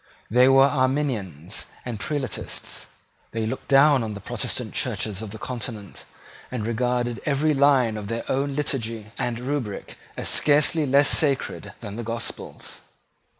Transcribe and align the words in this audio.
They 0.31 0.49
were 0.49 0.65
Arminians 0.65 1.67
and 1.85 1.99
Prelatists. 1.99 2.87
They 3.33 3.45
looked 3.45 3.67
down 3.67 4.01
on 4.01 4.15
the 4.15 4.19
Protestant 4.19 4.73
Churches 4.73 5.21
of 5.21 5.29
the 5.29 5.37
Continent, 5.37 6.05
and 6.49 6.65
regarded 6.65 7.21
every 7.23 7.53
line 7.53 7.97
of 7.97 8.07
their 8.07 8.23
own 8.27 8.55
liturgy 8.55 9.11
and 9.19 9.37
rubric 9.37 9.99
as 10.17 10.27
scarcely 10.27 10.87
less 10.87 11.07
sacred 11.09 11.73
than 11.81 11.97
the 11.97 12.03
gospels. 12.03 12.81